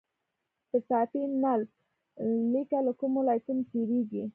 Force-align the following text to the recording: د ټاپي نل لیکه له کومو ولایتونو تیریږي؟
د 0.69 0.71
ټاپي 0.87 1.21
نل 1.43 1.61
لیکه 2.53 2.77
له 2.85 2.91
کومو 2.99 3.17
ولایتونو 3.21 3.61
تیریږي؟ 3.71 4.23